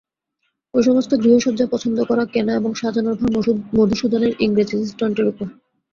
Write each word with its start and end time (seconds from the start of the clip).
এই-সমস্ত 0.73 1.11
গৃহসজ্জা 1.15 1.65
পছন্দকরা, 1.67 2.23
কেনা 2.25 2.53
এবং 2.55 2.71
সাজানোর 2.73 3.15
ভার 3.15 3.29
মধুসূদনের 3.77 4.33
ইংরেজ 4.39 4.69
অ্যাসিস্টান্টের 4.69 5.25
উপর। 5.27 5.45